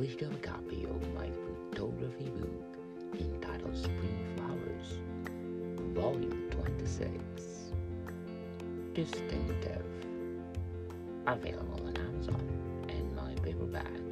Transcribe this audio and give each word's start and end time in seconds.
digital 0.00 0.30
copy 0.42 0.84
of 0.84 1.14
my 1.14 1.30
photography 1.70 2.30
book 2.38 2.76
entitled 3.18 3.74
Spring 3.74 4.36
Flowers, 4.36 4.98
Volume 5.94 6.50
26, 6.50 7.10
Distinctive, 8.92 9.84
available 11.26 11.80
on 11.86 11.96
Amazon 11.96 12.86
and 12.90 13.16
my 13.16 13.34
paperback. 13.42 14.05